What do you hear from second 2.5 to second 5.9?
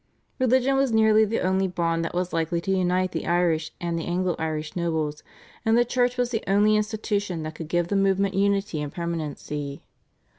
to unite the Irish and the Anglo Irish nobles, and the